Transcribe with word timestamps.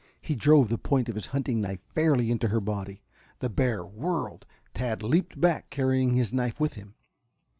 He 0.19 0.33
drove 0.33 0.67
the 0.69 0.79
point 0.79 1.09
of 1.09 1.13
his 1.15 1.27
hunting 1.27 1.61
knife 1.61 1.79
fairly 1.93 2.31
into 2.31 2.47
her 2.47 2.59
body. 2.59 3.03
The 3.37 3.51
bear 3.51 3.85
whirled. 3.85 4.47
Tad 4.73 5.03
leaped 5.03 5.39
back, 5.39 5.69
carrying 5.69 6.15
his 6.15 6.33
knife 6.33 6.59
with 6.59 6.73
him. 6.73 6.95